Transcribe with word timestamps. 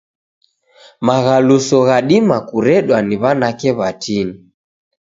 Maghaluso 1.07 1.77
ghadima 1.87 2.37
kuredwa 2.47 2.97
ni 3.07 3.15
w'anake 3.21 3.69
w'atini. 3.77 4.35